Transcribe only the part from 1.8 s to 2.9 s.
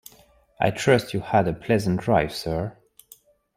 drive, sir.